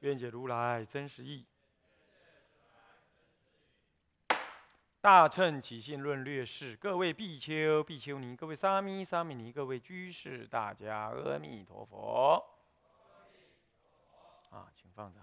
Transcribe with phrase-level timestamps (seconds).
[0.00, 1.44] 愿解如来真实义。
[5.00, 12.44] 大乘起信论略释，各位比丘、比丘尼，各位沙弥、沙弥尼，各位居士，大家阿弥陀佛。
[14.50, 15.22] 啊，请放上。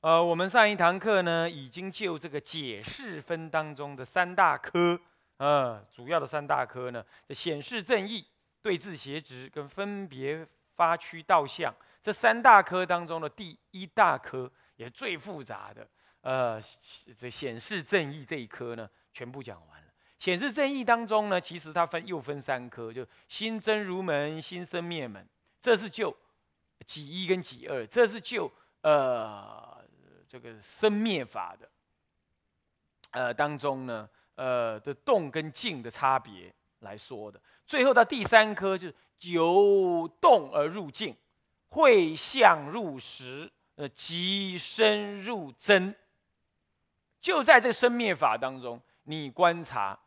[0.00, 5.00] 呃，我们上一堂课呢，已经就这个解释分当中的三大科，
[5.38, 8.26] 呃，主要的三大科呢，显示正义、
[8.60, 11.72] 对治邪执跟分别发区道相。
[12.04, 15.88] 这三大科当中的第一大科也最复杂的，
[16.20, 16.60] 呃，
[17.16, 19.88] 这显示正义这一科呢，全部讲完了。
[20.18, 25.26] 显示正义当中呢，其实它分又分三科，就心真如门、心生灭门，
[25.62, 26.14] 这是就
[26.84, 28.52] 己一跟己二，这是就
[28.82, 29.82] 呃
[30.28, 31.70] 这个生灭法的，
[33.12, 37.40] 呃当中呢，呃的动跟静的差别来说的。
[37.64, 38.94] 最后到第三科就是
[39.30, 41.16] 由动而入静。
[41.74, 45.92] 会相入实，呃，即深入真。
[47.20, 49.98] 就在这生灭法当中，你观察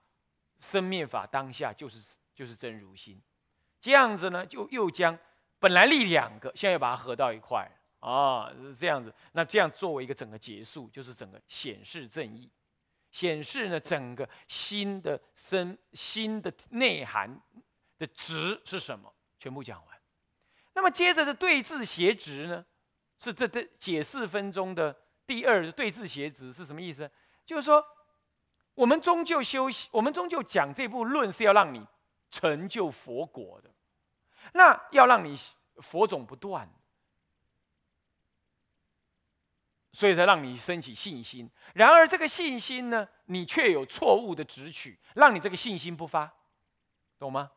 [0.62, 3.22] 生灭法当下就是就是真如心。
[3.82, 5.18] 这样子呢，就又将
[5.60, 9.14] 本来立两个，现在又把它合到一块啊，是这样子。
[9.34, 12.50] 那这样作为一个整个结束，就是整个显示正义，
[13.12, 17.38] 显示呢整个心的生心的内涵
[17.98, 19.97] 的值是什么，全部讲完。
[20.78, 22.64] 那么接着是对治邪执呢，
[23.17, 27.09] 是这这解释分钟的第二对治邪执是什么意思？
[27.47, 27.83] 就是说，
[28.75, 31.83] 我们终究修习，我们终究讲这部论是要让你
[32.30, 33.73] 成就佛果的，
[34.54, 35.36] 那要让你
[35.77, 36.71] 佛种不断，
[39.92, 41.49] 所以才让你升起信心。
[41.73, 46.32] 然而这个信心呢，你却有错误的执取，让你这个信心不发，
[47.17, 47.49] 懂吗？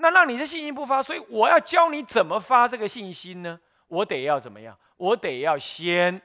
[0.00, 3.60] 那让你的信心不发，所以我要教你怎么发这个信心呢？
[3.86, 4.76] 我得要怎么样？
[4.96, 6.20] 我得要先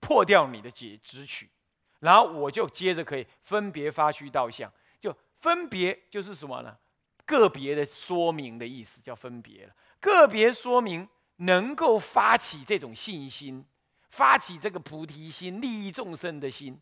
[0.00, 1.50] 破掉你的解执取，
[2.00, 6.76] 然后我就接着可以分别发虚道相，就分别就是什么呢？
[7.24, 9.74] 个别的说明的意思叫分别了。
[10.00, 13.64] 个别说明能够发起这种信心，
[14.10, 16.80] 发起这个菩提心、利益众生的心，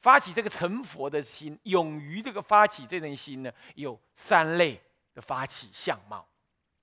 [0.00, 4.80] 发起这个成佛的心，勇于这个发起这种心呢，有三类。
[5.16, 6.28] 的发起相貌，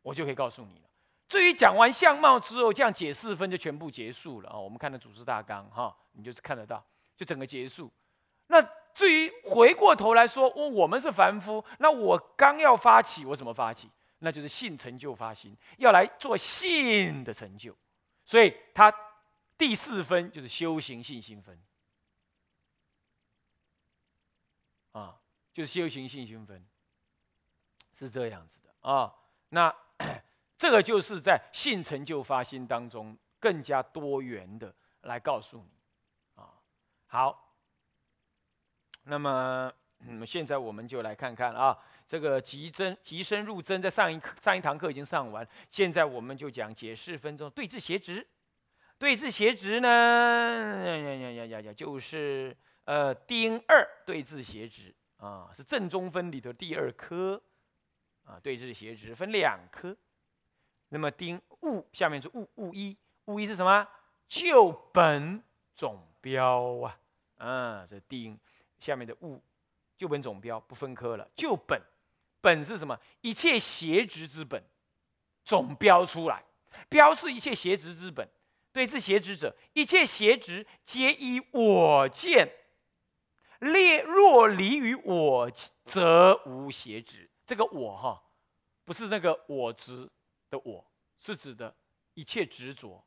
[0.01, 0.89] 我就可以告诉你了。
[1.29, 4.57] 至于讲完相貌之后，这样解四分就全部结束了啊。
[4.57, 6.83] 我们看的组织大纲哈，你就是看得到，
[7.16, 7.91] 就整个结束。
[8.47, 8.59] 那
[8.91, 13.88] 至于回过头来说，我我们是凡夫，那我刚要发起，我怎么发起？
[14.19, 17.75] 那就是信成就发心，要来做信的成就。
[18.25, 18.91] 所以他
[19.57, 21.61] 第四分就是修行信心分
[24.91, 25.19] 啊，
[25.53, 26.66] 就是修行信心分。
[27.93, 29.13] 是这样子的啊，
[29.49, 29.73] 那
[30.57, 36.49] 这个就是在性成就发心当中更加多元的来告诉你啊。
[37.07, 37.55] 好，
[39.03, 39.71] 那么
[40.25, 41.77] 现在我们就来看看啊，
[42.07, 48.25] 这个极真极深入真，在上一课上一堂课已经上完，现在我们就讲解释分钟对治邪执。
[48.97, 52.55] 对治邪执呢，呀呀呀呀呀，就是
[52.85, 57.41] 呃丁二对治邪执啊，是正中分里的第二科。
[58.25, 59.95] 啊，对治邪执分两科，
[60.89, 63.88] 那么丁戊下面是戊戊一，戊一是什么？
[64.28, 65.44] 就本
[65.75, 67.00] 总标啊，
[67.38, 68.39] 啊，这丁
[68.79, 69.41] 下面的戊，
[69.97, 71.81] 就本总标不分科了，就本，
[72.41, 73.00] 本是什么？
[73.22, 74.63] 一切邪执之本，
[75.44, 76.44] 总标出来，
[76.90, 78.28] 标是一切邪执之本。
[78.72, 82.52] 对治邪执者，一切邪执皆依我见，
[83.59, 85.52] 列若离于我，
[85.85, 87.29] 则无邪执。
[87.45, 88.22] 这个我哈，
[88.85, 90.09] 不是那个我执
[90.49, 90.85] 的我，
[91.17, 91.73] 是指的
[92.13, 93.03] 一切执着，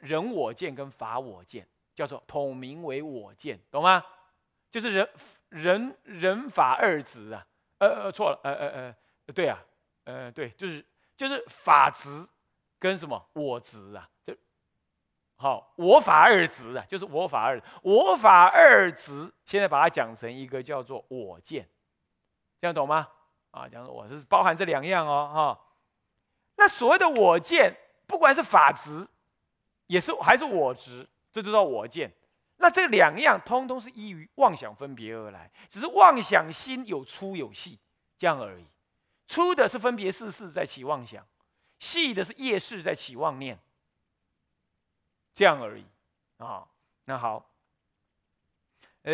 [0.00, 4.04] 人我见跟法我见，叫做统名为我见，懂吗？
[4.70, 5.08] 就是人
[5.50, 7.46] 人人法二执啊，
[7.78, 8.96] 呃呃错了，呃呃
[9.26, 9.62] 呃，对啊，
[10.04, 10.84] 呃对，就是
[11.16, 12.08] 就是法执
[12.78, 14.36] 跟什么我执啊，就
[15.36, 21.68] 好我法二执啊，就是我法二我法二执，现在把它讲成一个叫做我见，
[22.60, 23.08] 这样懂吗？
[23.54, 25.60] 啊，讲我是包含这两样哦，哈。
[26.56, 27.72] 那所谓的我见，
[28.06, 29.06] 不管是法执，
[29.86, 32.12] 也是还是我执，这就叫我见。
[32.56, 37.78] 那这两样通通是依于妄想分别而来，只是妄想心有粗有细，
[38.18, 38.66] 这样而已。
[39.28, 41.24] 粗的是分别事事在起妄想，
[41.78, 43.56] 细的是业事在起妄念，
[45.32, 45.86] 这样而已
[46.38, 46.66] 啊。
[47.04, 47.50] 那好，
[49.02, 49.12] 哎，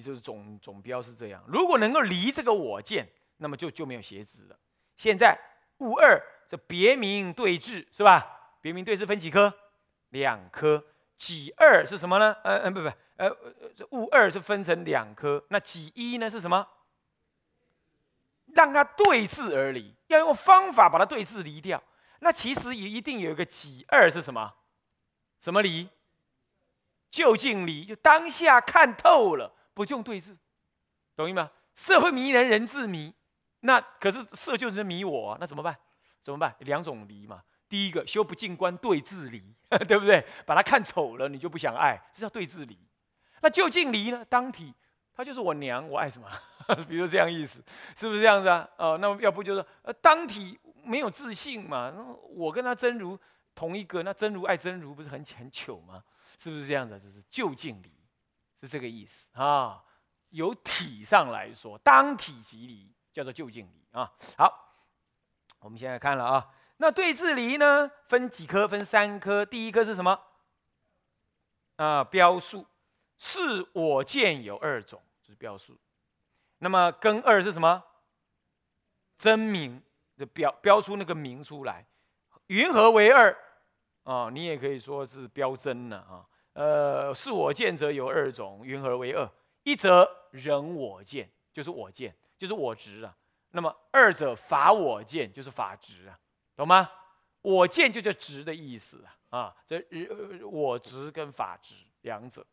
[0.00, 1.42] 就是总总标是这样。
[1.48, 3.08] 如果能够离这个我见，
[3.38, 4.58] 那么就就没有邪执了。
[4.96, 5.38] 现在
[5.78, 8.54] 物二这别名对峙是吧？
[8.60, 9.52] 别名对峙分几颗？
[10.10, 10.84] 两颗。
[11.16, 12.32] 己二是什么呢？
[12.44, 15.44] 呃呃不不呃呃物二是分成两颗。
[15.48, 16.64] 那己一呢是什么？
[18.54, 21.82] 让它对峙而离，要用方法把它对峙离掉。
[22.20, 24.54] 那其实也一定有一个己二是什么？
[25.40, 25.88] 什么离？
[27.10, 30.36] 就近离，就当下看透了，不用对峙，
[31.16, 31.50] 懂意吗？
[31.74, 33.12] 社会迷人，人自迷。
[33.60, 35.76] 那可是色就是迷我，那怎么办？
[36.22, 36.54] 怎么办？
[36.60, 37.42] 两种离嘛。
[37.68, 39.42] 第一个修不净观对治离，
[39.86, 40.24] 对不对？
[40.46, 42.78] 把它看丑了，你就不想爱，这叫对治离。
[43.42, 44.24] 那就近离呢？
[44.24, 44.72] 当体，
[45.14, 46.28] 他就是我娘，我爱什么？
[46.88, 47.62] 比如这样意思，
[47.96, 48.68] 是不是这样子啊？
[48.78, 51.92] 哦，那要不就是呃，当体没有自信嘛？
[52.30, 53.18] 我跟他真如
[53.54, 56.02] 同一个，那真如爱真如，不是很很糗吗？
[56.38, 56.98] 是不是这样子？
[57.02, 57.92] 这是就近离，
[58.60, 59.82] 是这个意思啊。
[60.30, 64.08] 由体上来说，当体即离，叫做就近离啊。
[64.36, 64.76] 好，
[65.58, 66.54] 我们现在看了啊。
[66.76, 67.90] 那对治离呢？
[68.06, 68.68] 分几颗？
[68.68, 69.44] 分三颗。
[69.44, 70.20] 第一颗是什么？
[71.74, 72.64] 啊，标数。
[73.16, 75.76] 是我见有二种，就是标数。
[76.58, 77.82] 那么根二是什么？
[79.16, 79.82] 真名
[80.16, 81.84] 的标标出那个名出来。
[82.46, 83.36] 云何为二？
[84.04, 86.24] 啊，你也可以说是标真呢啊。
[86.52, 89.28] 呃，是我见者有二种，云何为二？
[89.64, 93.14] 一则人我见，就是我见，就是我执啊。
[93.50, 96.18] 那么二者法我见，就是法执啊。
[96.56, 96.90] 懂吗？
[97.40, 99.38] 我见就叫执的意思啊！
[99.38, 99.80] 啊，这
[100.44, 102.44] 我执跟法执两者，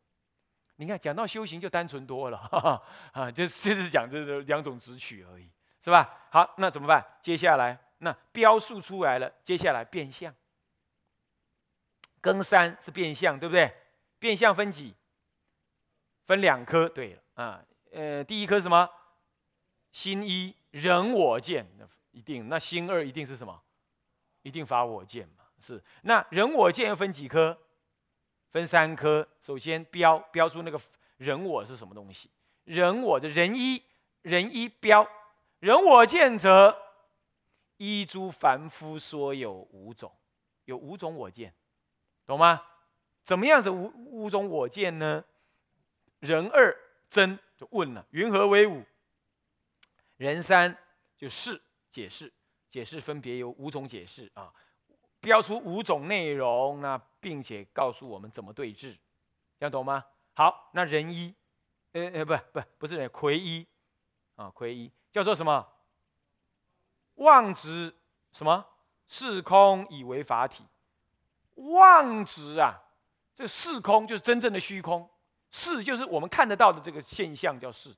[0.76, 2.38] 你看讲到修行就单纯多了
[3.12, 3.32] 啊！
[3.32, 5.50] 就就是讲这两种执取而已，
[5.82, 6.28] 是吧？
[6.30, 7.04] 好，那怎么办？
[7.20, 10.34] 接下来那标数出来了，接下来变相。
[12.22, 13.76] 庚三是变相，对不对？
[14.20, 14.94] 变相分几？
[16.26, 16.88] 分两颗。
[16.88, 18.88] 对了啊，呃，第一颗什么？
[19.96, 21.66] 心一人我见，
[22.12, 22.50] 一定。
[22.50, 23.58] 那心二一定是什么？
[24.42, 25.46] 一定发我见嘛？
[25.58, 27.58] 是那人我见又分几颗？
[28.50, 29.26] 分三颗。
[29.40, 30.78] 首先标标出那个
[31.16, 32.30] 人我是什么东西？
[32.66, 33.82] 人我的人一
[34.22, 35.08] 人一标
[35.60, 36.78] 人我见者，
[37.78, 40.12] 一诸凡夫说有五种，
[40.66, 41.54] 有五种我见，
[42.26, 42.62] 懂吗？
[43.24, 45.24] 怎么样是五五种我见呢？
[46.20, 46.78] 人二
[47.10, 48.84] 真就问了，云何为五？
[50.18, 50.78] 人三
[51.18, 52.32] 就是解释。
[52.68, 54.54] 解释分别有五种解释啊，
[55.22, 58.92] 标出五种内容，那并且告诉我们怎么对治，
[59.58, 60.04] 这样懂吗？
[60.34, 61.34] 好，那人一，
[61.94, 63.66] 呃呃，不不不是人，魁一
[64.36, 65.66] 啊，魁一叫做什么？
[67.14, 67.96] 妄执
[68.34, 68.66] 什么？
[69.08, 70.66] 是空以为法体，
[71.54, 72.84] 妄执啊，
[73.34, 75.10] 这是空就是真正的虚空，
[75.50, 77.96] 是就是我们看得到的这个现象叫是。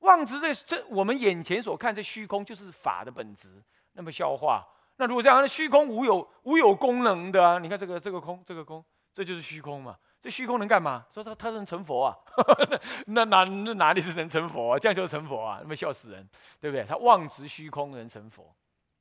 [0.00, 3.62] 妄执这这我们眼前所看这虚空就是法的本质，
[3.92, 4.66] 那么笑话。
[4.96, 7.58] 那如果这样，那虚空无有无有功能的？
[7.60, 8.84] 你看这个这个空，这个空，
[9.14, 9.96] 这就是虚空嘛？
[10.20, 11.04] 这虚空能干嘛？
[11.14, 12.16] 说他他能成佛啊？
[13.06, 14.78] 那哪那哪里是能成佛啊？
[14.78, 15.58] 这样就成佛啊？
[15.62, 16.28] 那么笑死人，
[16.60, 16.84] 对不对？
[16.84, 18.52] 他妄执虚空能成佛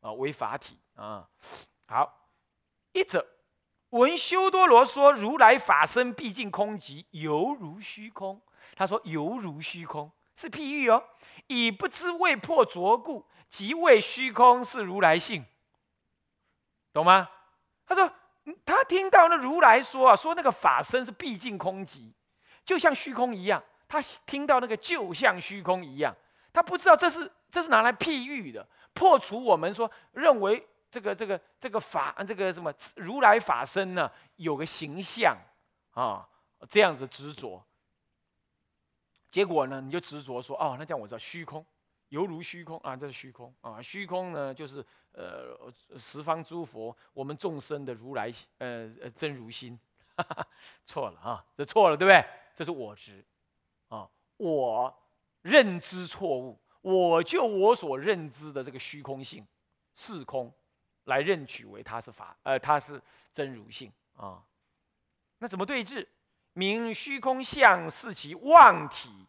[0.01, 0.11] 啊？
[0.13, 1.27] 为法体啊？
[1.87, 2.27] 好，
[2.91, 3.25] 一者
[3.89, 8.39] 闻修多罗说如来法身毕竟空寂，犹如虚空。
[8.75, 10.11] 他说犹如虚空。
[10.37, 11.03] 是譬喻哦，
[11.47, 15.43] 以不知未破浊故，即为虚空是如来性，
[16.93, 17.27] 懂吗？
[17.85, 18.09] 他说，
[18.63, 22.13] 他听到那如来说啊，说那个法身是毕竟空寂，
[22.63, 23.61] 就像虚空一样。
[23.89, 26.13] 他听到那个就像虚空一样，
[26.51, 35.37] 他不知道这是这是拿来譬喻的，破除我们说认为这个这个这个法这个什么如来法身呢，有个形象
[35.91, 36.27] 啊，
[36.69, 37.65] 这样子执着。
[39.29, 41.65] 结果呢，你就执着说，哦，那这样我知道虚空，
[42.09, 49.77] 犹如虚空啊，这是虚空啊，虚空呢就是呃十方诸佛，我们众生的如来呃呃真如心，
[50.85, 52.25] 错了啊，这错了对不对？
[52.55, 53.23] 这是我执
[53.89, 54.93] 啊，我
[55.41, 59.45] 认知错误，我就我所认知的这个虚空性
[59.93, 60.51] 是空，
[61.03, 62.99] 来认取为它是法，呃，它是
[63.33, 64.41] 真如性啊，
[65.37, 66.07] 那怎么对治？
[66.57, 69.27] 名虚空相是其妄体，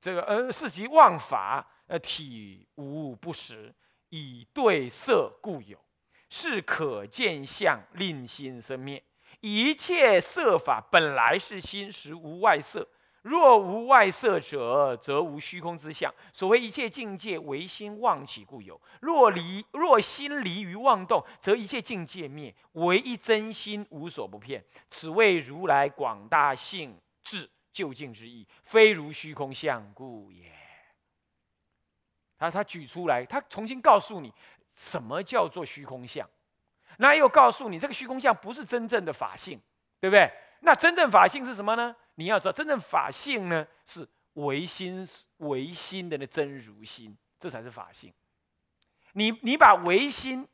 [0.00, 3.74] 这个呃是其妄法，呃体无不实，
[4.10, 5.76] 以对色故有。
[6.30, 9.02] 是可见相，令心生灭。
[9.40, 12.86] 一切色法本来是心，实无外色。
[13.28, 16.12] 若无外色者，则无虚空之相。
[16.32, 18.80] 所谓一切境界，唯心妄起故有。
[19.00, 22.54] 若离若心离于妄动，则一切境界灭。
[22.72, 24.64] 唯一真心，无所不骗。
[24.88, 30.50] 此谓如来广大性智究竟之意，非如虚空相故也。
[32.38, 34.32] 他他举出来，他重新告诉你，
[34.72, 36.28] 什么叫做虚空相。
[36.96, 39.60] 那又告诉你，这个虚空相不是真正的法性，
[40.00, 40.32] 对不对？
[40.60, 41.94] 那真正法性是什么呢？
[42.18, 48.12] 你要知道，真正法性呢是唯心唯心的那真如心，这才是法性。
[49.12, 50.46] 你你把唯心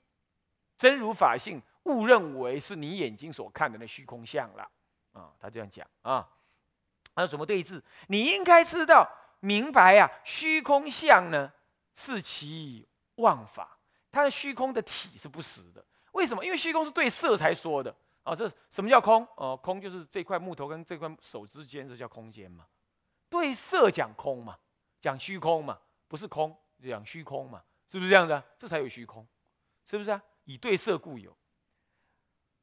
[0.76, 4.70] 真如法性误认为是你眼睛所看的那虚空相了
[5.12, 5.32] 啊！
[5.40, 6.28] 他这样讲啊，
[7.14, 7.80] 那怎么对峙？
[8.08, 11.50] 你应该知道明白呀，虚空相呢
[11.94, 13.78] 是其妄法，
[14.12, 15.82] 它的虚空的体是不实的。
[16.12, 16.44] 为什么？
[16.44, 17.94] 因为虚空是对色才说的
[18.24, 18.34] 啊。
[18.34, 19.26] 这什么叫空？
[19.36, 22.66] 哦，空就是这块木头跟这块手之间，这叫空间嘛。
[23.30, 24.58] 对色讲空嘛，
[25.00, 25.78] 讲虚空嘛，
[26.08, 28.42] 不是空，讲虚空嘛，是不是这样子？
[28.58, 29.26] 这才有虚空，
[29.86, 30.22] 是不是啊？
[30.44, 31.36] 以对色故有，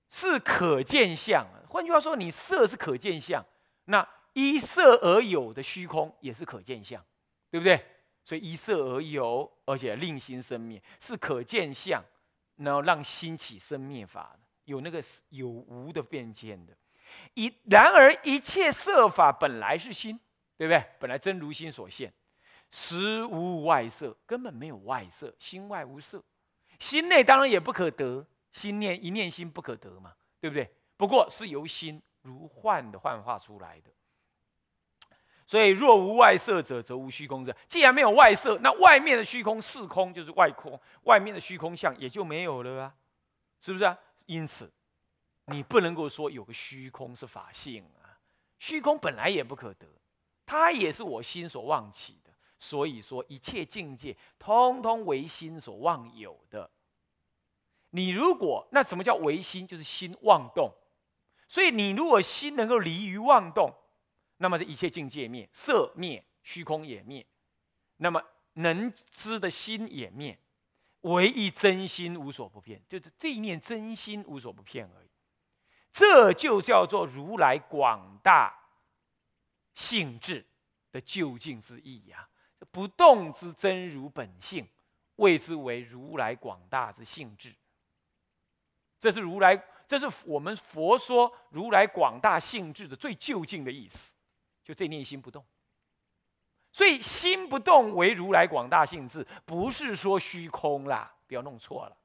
[0.10, 1.46] 是可见相。
[1.70, 3.44] 换句话说，你色是可见相，
[3.86, 7.04] 那依色而有的虚空也是可见相，
[7.50, 7.86] 对不对？
[8.24, 12.04] 所以依色而有，而且令心生灭，是可见相。
[12.58, 14.38] 然后让心起生灭法
[14.72, 16.74] 有那个有无的变迁的，
[17.34, 20.20] 一然而一切色法本来是心，
[20.58, 20.84] 对不对？
[20.98, 22.12] 本来真如心所现，
[22.72, 26.24] 实无外色，根本没有外色，心外无色，
[26.80, 30.70] 心内当然也不可得，心念一念心不可得嘛，对不对？
[30.96, 33.92] 不过是由心如幻的幻化出来的。
[35.46, 37.54] 所以若无外色者，则无虚空者。
[37.68, 42.94] 既然没有外色，那外面的虚空是空，就是外空，外面的虚空相也就没有了啊，
[43.60, 43.98] 是不是啊？
[44.32, 44.72] 因此，
[45.48, 48.18] 你不能够说有个虚空是法性啊，
[48.60, 49.86] 虚空本来也不可得，
[50.46, 52.32] 它也是我心所妄起的。
[52.58, 56.72] 所以说，一切境界通通为心所妄有的。
[57.90, 59.68] 你如果那什么叫唯心？
[59.68, 60.74] 就是心妄动。
[61.50, 63.70] 所以你如果心能够离于妄动。
[64.38, 67.26] 那么这一切境界灭，色灭，虚空也灭，
[67.98, 68.24] 那么
[68.54, 70.40] 能知的心也灭，
[71.02, 75.10] 唯一真心无所不骗，就是这一念真心无所不骗而已。
[75.92, 78.56] 这就叫做如来广大
[79.74, 80.46] 性质
[80.92, 82.28] 的究竟之意呀！
[82.72, 84.68] 不动之真如本性，
[85.16, 87.54] 谓之为如来广大之性质。
[89.00, 94.14] 这是如来，这是我们佛说如来广大性质的最究竟的意思。
[94.64, 95.44] 就这念心不动，
[96.72, 101.98] 所以心不动为如来广大性智，不是说虚空啦，不要弄错了。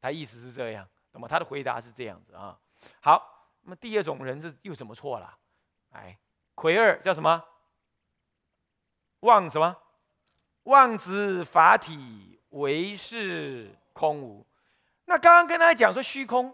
[0.00, 2.58] 他意思是这样，那么他的回答是这样子啊。
[3.00, 5.38] 好，那么第二种人是又怎么错了？
[5.92, 6.18] 哎，
[6.54, 7.42] 魁二叫什么？
[9.20, 9.76] 妄什么？
[10.64, 14.44] 妄执法体为是空无。
[15.06, 16.52] 那刚刚跟他讲说虚空，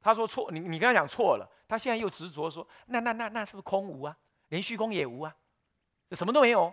[0.00, 4.16] 他说错，你你跟他讲错了，他现在又执着说，那那那那是不是空无啊？
[4.48, 5.34] 连虚空也无啊，
[6.14, 6.72] 什么都没有，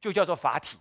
[0.00, 0.78] 就叫做法体。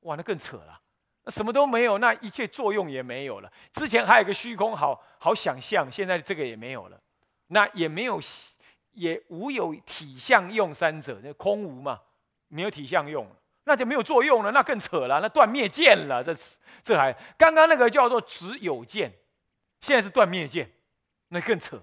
[0.00, 0.80] 哇，那更扯了。
[1.24, 3.52] 那什么都没有，那一切作用也没有了。
[3.72, 7.00] 之前还有一个虚空，好好想象，现在这个也没有了。
[7.48, 8.20] 那也没有，
[8.92, 12.00] 也无有体相用三者，那空无嘛，
[12.48, 13.26] 没有体相用，
[13.64, 14.50] 那就没有作用了。
[14.52, 16.22] 那更扯了，那断灭见了。
[16.22, 16.34] 这
[16.82, 19.12] 这还刚刚那个叫做只有见，
[19.80, 20.70] 现在是断灭见，
[21.28, 21.82] 那更扯，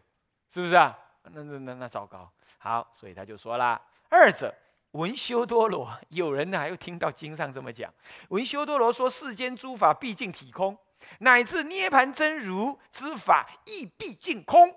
[0.52, 0.98] 是不是啊？
[1.24, 2.32] 那那那那糟糕。
[2.58, 3.82] 好，所以他就说了。
[4.10, 4.54] 二者
[4.96, 7.94] 文修多罗，有人呢还又听到经上这么讲。
[8.30, 10.78] 文修多罗说：世间诸法毕竟体空，
[11.20, 14.74] 乃至涅盘真如之法亦毕竟空。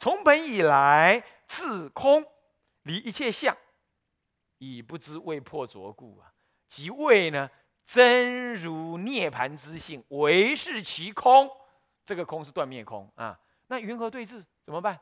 [0.00, 2.24] 从本以来自空，
[2.82, 3.56] 离一切相，
[4.58, 6.32] 已不知未破着故啊！
[6.68, 7.48] 即谓呢
[7.84, 11.48] 真如涅盘之性，唯是其空。
[12.04, 13.38] 这个空是断灭空啊。
[13.68, 14.44] 那云何对治？
[14.64, 14.98] 怎么办？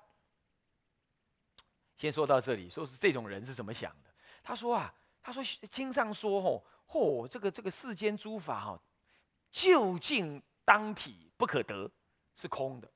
[1.96, 4.11] 先说到这里，说是这种人是怎么想的？
[4.42, 8.80] 他说啊，他说经上说吼，嚯，这个这个世间诸法哈，
[9.50, 11.90] 究竟当体不可得，
[12.34, 12.90] 是空的。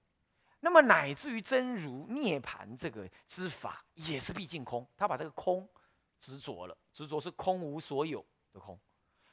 [0.60, 4.86] 那么乃至于真如涅盘这个之法，也是毕竟空。
[4.96, 5.68] 他把这个空
[6.18, 8.78] 执着了，执着是空无所有的空。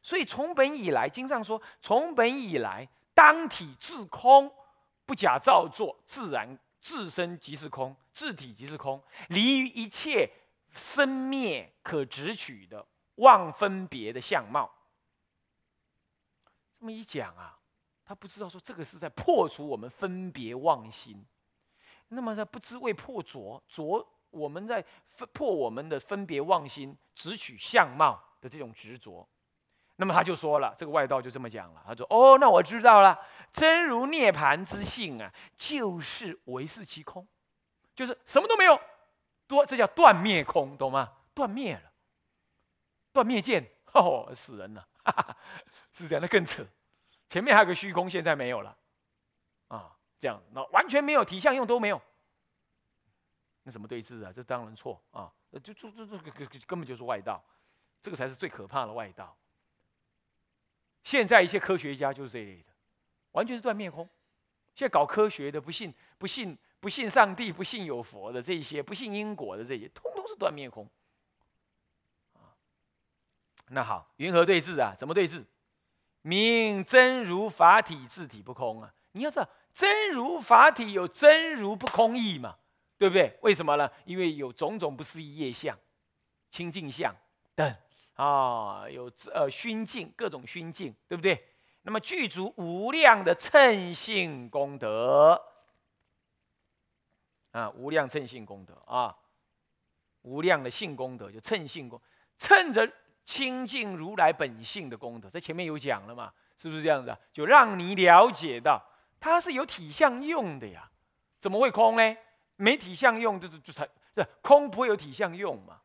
[0.01, 4.51] 所以从本以来，经上说，从本以来当体自空，
[5.05, 6.57] 不假造作，自然。
[6.83, 10.29] 自身即是空，自体即是空，离于一切
[10.73, 14.69] 生灭可执取的妄分别的相貌。
[16.79, 17.57] 这么一讲啊，
[18.03, 21.25] 他不知道说这个是在破除我们分别妄心。
[22.09, 29.27] 那么在不知为破浊浊，我们在分破我们的分别妄心，执取相貌的这种执着。
[29.95, 33.17] 那么他就说了，这个外道就这么讲了，他说：“哦，那我知道了，
[33.51, 37.25] 真如涅盘之性啊，就是唯是其空，
[37.95, 38.79] 就是什么都没有，
[39.53, 41.13] 多这叫断灭空，懂吗？
[41.33, 41.91] 断灭了，
[43.11, 44.87] 断灭见，哦，死人了，
[45.93, 46.65] 是这样，那更扯。
[47.29, 48.77] 前面还有个虚空，现在没有了，
[49.67, 52.01] 啊。”这样，那完全没有体相用都没有，
[53.63, 54.31] 那怎么对峙啊？
[54.33, 55.29] 这当然错啊！
[55.51, 56.31] 就就就这个
[56.65, 57.43] 根本就是外道，
[58.01, 59.35] 这个才是最可怕的外道。
[61.03, 62.71] 现在一些科学家就是这一类的，
[63.33, 64.07] 完全是断灭空。
[64.75, 70.85] 现在搞科学的，不信不信不信上帝，不信有佛的这些，不信因果的这些，通通是断灭空。
[72.33, 72.51] 啊，
[73.69, 74.93] 那好，云何对峙啊？
[74.97, 75.45] 怎么对峙？
[76.23, 78.93] 明真如法体自体不空啊！
[79.13, 79.47] 你要知道。
[79.73, 82.57] 真如法体有真如不空义嘛？
[82.97, 83.33] 对不对？
[83.41, 83.89] 为什么呢？
[84.03, 85.73] 因为有种种不思议业相、
[86.51, 87.15] 清净相
[87.55, 87.75] 等
[88.15, 91.41] 啊，有呃熏净各种熏净，对不对？
[91.83, 95.41] 那么具足无量的称性功德
[97.53, 99.15] 啊，无量称性功德啊，
[100.23, 101.99] 无量的性功德就称性功，
[102.37, 102.91] 趁着
[103.23, 106.33] 清净如来本性的功德，在前面有讲了嘛？
[106.57, 107.17] 是不是这样子啊？
[107.31, 108.83] 就让你了解到。
[109.19, 110.91] 它是有体相用的呀，
[111.39, 112.17] 怎么会空呢？
[112.57, 115.79] 没体相用，就就就才这空不会有体相用嘛？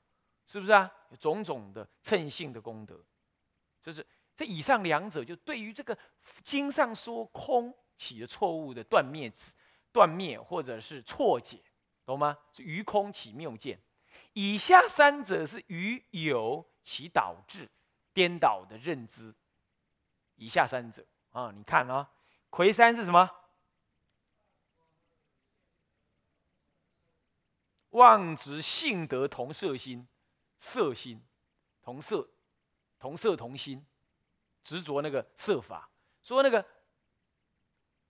[0.46, 0.90] 是不是啊？
[1.20, 3.00] 种种的称性的功德，
[3.82, 5.96] 就是这以上两者，就对于这个
[6.42, 9.30] 经上说空起了错误的断灭、
[9.92, 11.60] 断灭或者是错解，
[12.04, 12.36] 懂吗？
[12.52, 13.80] 是于空起谬见。
[14.32, 17.68] 以下三者是于有其导致
[18.12, 19.34] 颠倒的认知。
[20.36, 22.10] 以下三者啊，你看啊。
[22.50, 23.28] 魁山是什么？
[27.90, 30.06] 妄执性德同色心，
[30.58, 31.22] 色心
[31.82, 32.28] 同色，
[32.98, 33.84] 同色同心，
[34.62, 35.90] 执着那个色法。
[36.22, 36.64] 说那个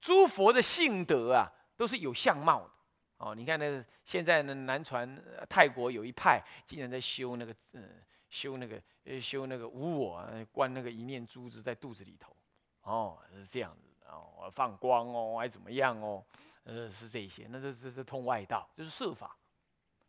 [0.00, 2.70] 诸佛的性德啊，都是有相貌的。
[3.16, 7.82] 哦，你看那现在呢，南传泰国有一派，竟然在修那个，呃，
[8.28, 12.36] 修那个，呃，修那个无我，关那个一念珠子在肚子里头。
[12.82, 13.88] 哦，是这样子。
[14.06, 16.24] 哦，放光哦，还怎么样哦？
[16.64, 19.36] 呃，是这些，那这这是通外道，就是设法，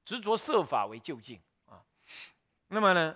[0.05, 1.84] 执着设法为究竟啊。
[2.67, 3.15] 那么呢，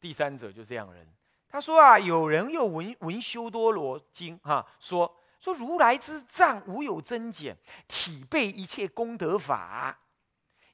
[0.00, 1.06] 第三者就这样人，
[1.48, 9.98] 他说啊，有人又闻闻修多罗经哈，说说如来之藏无有增减，体备一切功德法，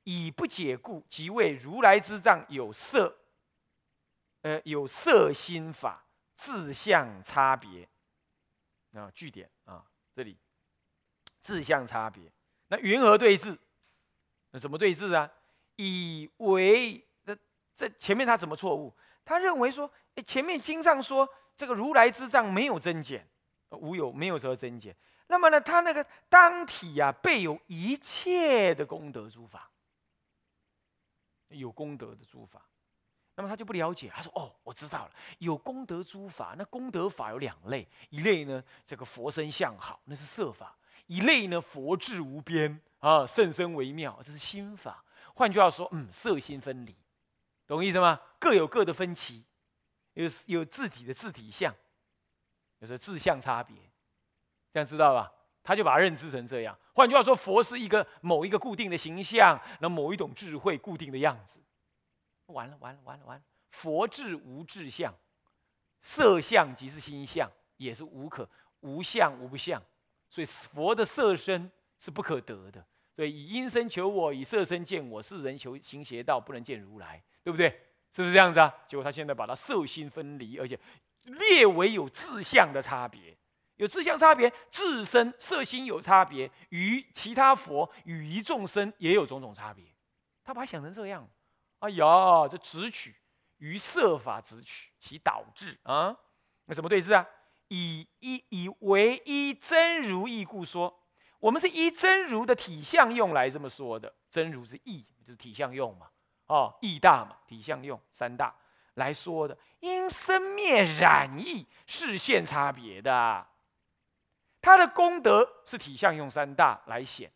[0.04, 3.16] 以不解故，即为如来之藏有色，
[4.42, 6.04] 呃，有色心法，
[6.36, 7.88] 自相差别。
[8.92, 10.36] 啊，据点啊，这里
[11.40, 12.32] 自相差别。
[12.68, 13.58] 那云何对峙？
[14.50, 15.30] 那怎么对峙啊？
[15.76, 17.36] 以为那
[17.74, 18.94] 这前面他怎么错误？
[19.24, 23.28] 他认为说，哎，前面经上说这个如来之藏没有增减，
[23.76, 24.94] 无有没有说增减。
[25.26, 29.70] 那么呢，他那个当体呀，备有一切的功德诸法，
[31.48, 32.62] 有功德的诸法。
[33.36, 36.54] 那么他就不了解，他说：“哦，我知道了，有功德诸法。
[36.56, 40.68] 那功德法有两类，一类呢，这个佛身相好，那是色法；
[41.06, 45.02] 一类呢，佛智无边啊，甚深微妙，这是心法。
[45.34, 46.94] 换句话说，嗯，色心分离，
[47.66, 48.20] 懂意思吗？
[48.38, 49.42] 各有各的分歧，
[50.12, 51.74] 有有自体的自体相，
[52.84, 53.74] 有时候自相差别，
[54.70, 55.32] 这样知道吧？
[55.62, 56.78] 他就把它认知成这样。
[56.92, 61.58] 换句话说，佛是一个某一个固定的形象，那某一种智慧固定的样子。”
[62.48, 63.44] 完了完了完了完了！
[63.70, 65.14] 佛智无智相，
[66.02, 68.46] 色相即是心相，也是无可
[68.80, 69.82] 无相无不相。
[70.28, 72.84] 所以佛的色身是不可得的。
[73.16, 77.70] 所以以因身求我，以色身见我，世人求行邪道，不能见如来，对不对？
[78.12, 78.72] 是不是这样子啊？
[78.86, 80.78] 结果他现在把它色心分离，而且
[81.24, 83.36] 列为有自相的差别，
[83.76, 89.84] 有自相差别，自身色心有差别，与其他佛与一众生也有种种差别。
[90.42, 91.28] 他把它想成这样。
[91.80, 93.14] 哎呀，这直取
[93.58, 96.16] 于色法直取，其导致啊？
[96.66, 97.26] 那什么对峙啊？
[97.68, 101.02] 以一以唯一真如意故说，
[101.40, 104.12] 我们是依真如的体相用来这么说的。
[104.30, 106.08] 真如是义，就是体相用嘛。
[106.46, 108.54] 哦，义大嘛，体相用三大
[108.94, 109.56] 来说的。
[109.84, 113.46] 因生灭染意是现差别的，
[114.62, 117.30] 他的功德是体相用三大来显。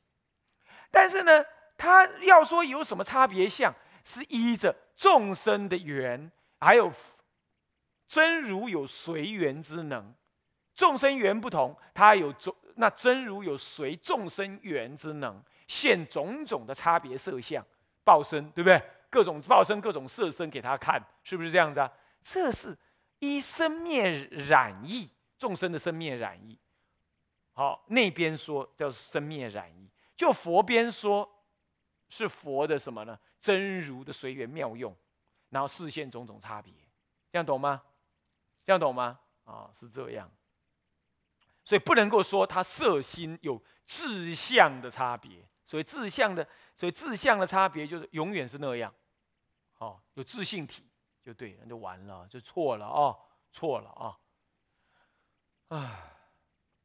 [0.91, 1.45] 但是呢，
[1.77, 3.75] 他要说有什么差别相？
[4.03, 6.91] 是依着众生的缘，还有
[8.07, 10.15] 真如有随缘之能，
[10.75, 17.63] 众生缘不同，他有众那真如有随众生缘之能，现种种的差别色相，
[18.03, 18.83] 报身对不对？
[19.11, 21.93] 各种报身、各种色身给他看，是不是这样子啊？
[22.23, 22.77] 这是
[23.19, 26.59] 依生灭染意，众生的生灭染意。
[27.53, 31.29] 好，那边说叫生灭染意，就佛边说，
[32.09, 33.19] 是佛的什么呢？
[33.41, 34.97] 真如的随缘妙用，
[35.51, 36.73] 然后视现种种差别，
[37.31, 37.83] 这样懂吗？
[38.65, 39.19] 这样懂吗？
[39.45, 40.31] 啊，是这样。
[41.65, 48.93] 所以不能够说他色心有志向的差别，所以志向的，所以志向的差别就是永远是那样。
[49.79, 50.88] 哦，有自信体
[51.29, 53.15] 就对，那就完了，就错了啊，
[53.53, 54.19] 错了啊。
[55.69, 56.01] 啊，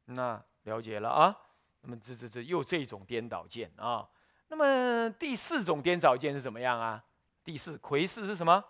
[0.04, 1.34] 那了解了啊。
[1.80, 4.06] 那么这这这又这种颠倒见啊。
[4.48, 7.02] 那么第四种颠倒见是怎么样啊？
[7.42, 8.62] 第四魁四是什么？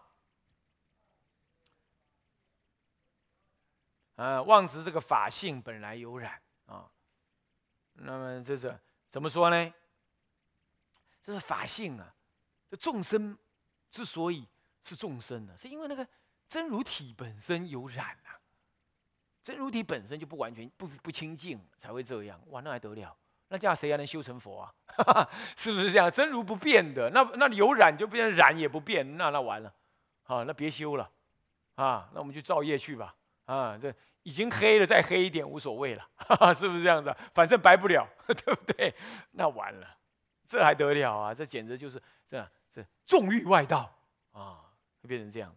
[4.15, 6.89] 呃，妄执这个法性本来有染啊，
[7.95, 8.79] 那么这是
[9.11, 9.75] 怎么说呢？
[11.21, 12.15] 这是法性啊，
[12.71, 13.37] 这众生
[13.91, 14.47] 之所以
[14.85, 16.07] 是众生的，是因为那个
[16.47, 18.39] 真如体本身有染啊，
[19.43, 22.41] 真如体本身就不完全不不清净，才会这样。
[22.51, 23.17] 哇，那还得了？
[23.49, 25.29] 那这样谁还能修成佛啊？
[25.57, 26.11] 是不是这样？
[26.11, 29.73] 真如不变的，那那有染就变成染也不变，那那完了，
[30.25, 31.11] 啊，那别修了，
[31.75, 33.15] 啊，那我们就造业去吧。
[33.47, 36.09] 啊，这已经黑了，再黑一点无所谓了，
[36.57, 37.15] 是不是这样子？
[37.35, 38.95] 反正白不了， 对不对？
[39.33, 39.87] 那完了，
[40.47, 41.35] 这还得了啊？
[41.35, 43.95] 这简直就是这这纵欲外道
[44.33, 44.65] 啊，
[45.05, 45.55] 会变成这样。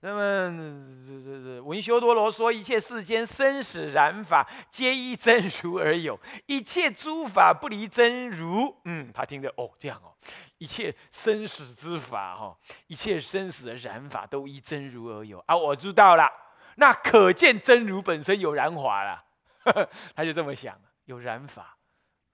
[0.00, 8.74] 那么文修多罗说，一切世间生死染法，皆依真如而有，一切诸法不离真如。
[8.84, 10.14] 嗯，他听着哦，这样哦，
[10.58, 12.54] 一切生死之法哈，
[12.86, 16.30] 一切生死的染法都依真如而有啊，我知道了。
[16.76, 19.24] 那可见真如本身有染法了，
[20.14, 21.78] 他就这么想，有染法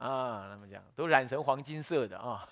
[0.01, 2.49] 啊，那么讲都染成黄金色的啊，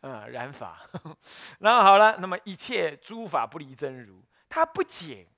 [0.00, 0.80] 啊 染法，
[1.60, 5.28] 然后好了，那么一切诸法不离真如，他不解，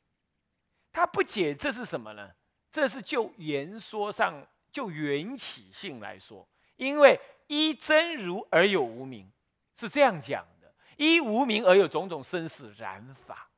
[0.90, 2.30] 他不解这是什么呢？
[2.70, 9.30] 这是就言说上就缘起性来说，因为依真如而有无名，
[9.76, 13.50] 是这样讲的，依无名而有种种生死染法。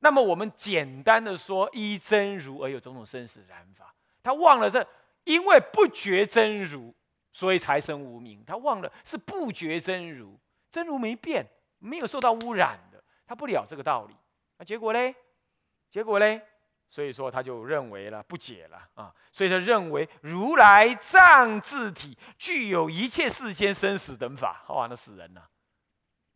[0.00, 3.94] 那么我们简单的说，依真如而有种种生死染法。
[4.22, 4.86] 他忘了这，
[5.28, 6.94] 因为不觉真如，
[7.32, 8.42] 所以才生无名。
[8.46, 11.46] 他忘了是不觉真如，真如没变，
[11.78, 14.16] 没有受到污染的，他不了这个道理。
[14.56, 15.14] 那结果嘞？
[15.90, 16.40] 结果嘞？
[16.88, 19.14] 所以说他就认为了不解了啊。
[19.30, 25.46] 所以他认为如来藏自体具有一切世间生死等法，哇，那死人了，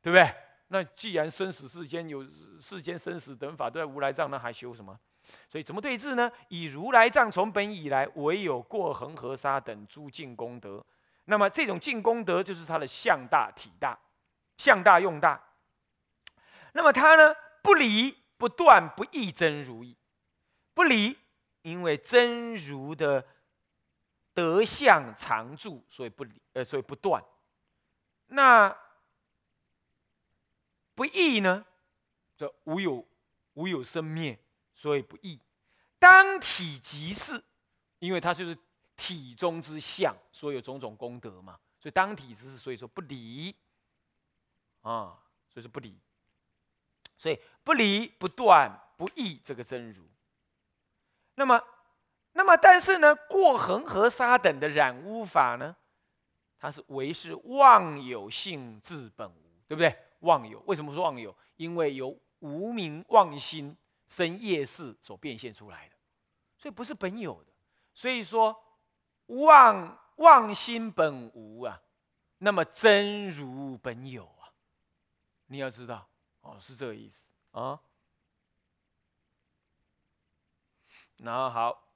[0.03, 0.31] 对不对？
[0.69, 2.23] 那既然生死世间有
[2.61, 5.01] 世间生死等法都在如来藏，那还修什么？
[5.49, 6.31] 所以怎么对治呢？
[6.49, 10.85] 以如来藏从本以来，唯有过恒河沙等诸净功德。
[11.25, 13.99] 那么这种净功德就是它的相大体大，
[14.59, 15.43] 相大用大。
[16.73, 19.97] 那么它呢，不离不断不异真如意，
[20.75, 21.17] 不离，
[21.63, 23.27] 因为真如的
[24.35, 27.23] 德相常住，所以不离，呃，所以不断。
[28.27, 28.77] 那。
[30.95, 31.65] 不异呢？
[32.37, 33.05] 这无有
[33.55, 34.39] 无有生灭，
[34.83, 35.39] 所以不异。
[35.97, 37.41] 当体即是，
[38.01, 38.59] 因为它就是
[38.97, 41.57] 体中之相，所以有种种功德嘛。
[41.79, 43.55] 所以当体之是，所以说不离
[44.81, 45.17] 啊，
[45.49, 45.97] 所以说不离。
[47.17, 50.05] 所以不离不断不异这个真如。
[51.37, 51.63] 那么，
[52.33, 55.77] 那么但是呢，过恒河沙等的染污法呢，
[56.59, 59.97] 它是为是妄有性自本无，对不对？
[60.23, 61.33] 妄有，为什么说妄有？
[61.55, 63.77] 因为由无名妄心
[64.13, 65.97] 生业事所变现出来的，
[66.59, 67.53] 所以不是本有的。
[67.95, 68.55] 所以说
[69.27, 71.81] 妄妄心本无啊，
[72.39, 74.53] 那么真如本有啊，
[75.47, 76.07] 你要知道
[76.43, 77.81] 哦，是这个意思啊。
[81.19, 81.89] 然后好，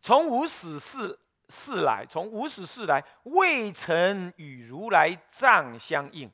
[0.00, 1.18] 从无始事。
[1.50, 6.30] 世来，从无始世来，未曾与如来藏相应，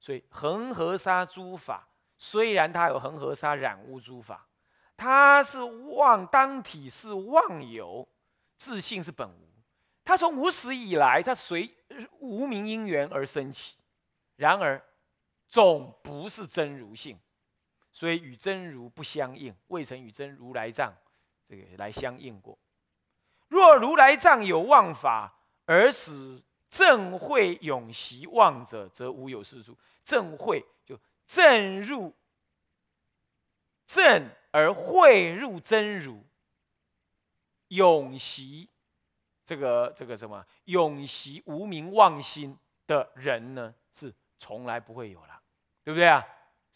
[0.00, 1.86] 所以恒河沙诸法，
[2.26, 4.48] 虽然它有恒河沙染污诸法，
[4.96, 8.08] 它是妄当体是妄有，
[8.56, 9.46] 自性是本无。
[10.02, 11.70] 它从无始以来，它随
[12.20, 13.76] 无名因缘而升起，
[14.36, 14.82] 然而
[15.46, 17.20] 总不是真如性，
[17.92, 20.94] 所以与真如不相应，未曾与真如来藏
[21.46, 22.58] 这个来相应过。
[23.48, 25.30] 若如来藏有妄法，
[25.66, 29.76] 而使正会永习妄者，则无有是处。
[30.02, 30.64] 正会
[31.26, 32.14] 正入
[33.86, 36.24] 正而会入真如，
[37.68, 38.68] 永习
[39.44, 42.56] 这个这个什么永习无名妄心
[42.86, 45.40] 的人呢，是从来不会有了，
[45.82, 46.24] 对不对啊？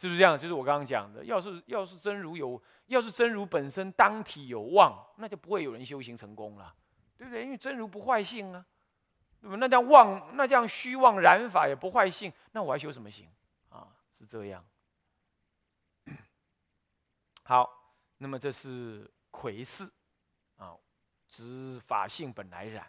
[0.00, 0.38] 是不是这样？
[0.38, 6.72] 就是我刚刚讲的，要是要是真如有，要是真如本身当体有妄，那就不会有人修行成功了，
[7.16, 7.42] 对不对？
[7.42, 8.64] 因为真如不坏性啊，
[9.40, 13.28] 那么那这样妄，那这样虚妄染法也不坏性，那我还修什么行？
[14.18, 14.68] 是这样。
[17.44, 19.90] 好，那么这是魁四
[20.56, 20.76] 啊，
[21.28, 22.86] 指法性本来然。